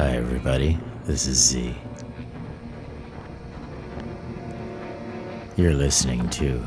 [0.00, 0.78] Hi, everybody.
[1.04, 1.76] This is Z.
[5.58, 6.64] You're listening to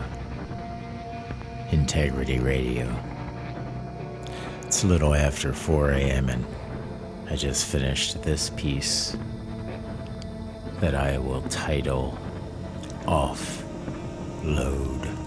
[1.71, 2.95] Integrity Radio.
[4.61, 6.45] It's a little after 4 a.m., and
[7.27, 9.17] I just finished this piece
[10.79, 12.15] that I will title
[13.07, 13.63] Off
[14.43, 15.22] Load.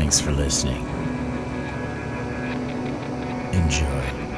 [0.00, 0.82] Thanks for listening.
[3.52, 4.29] Enjoy.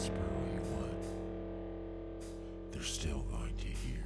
[0.00, 1.04] Whisper all you want.
[2.72, 3.99] They're still going to hear.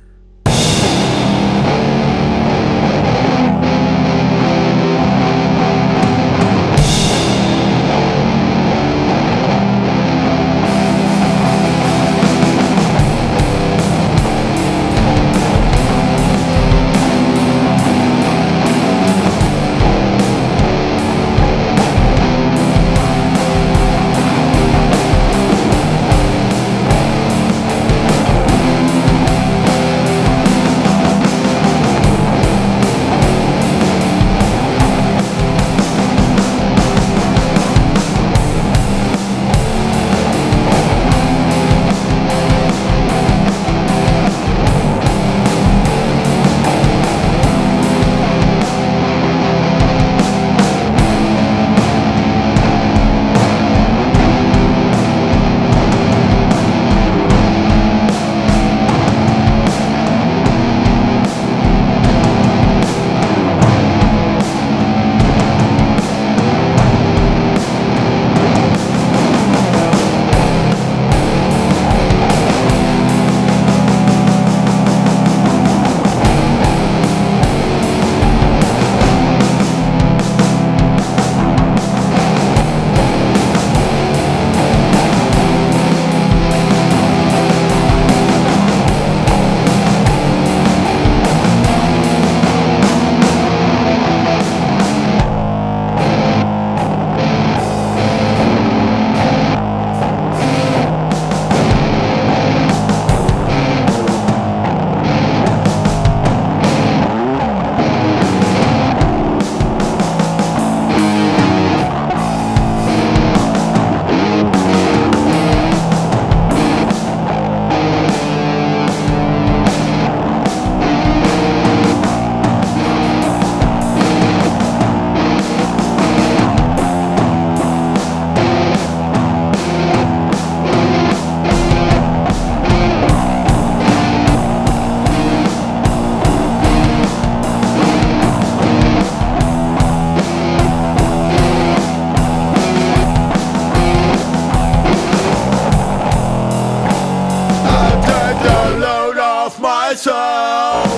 [149.95, 150.94] Myself.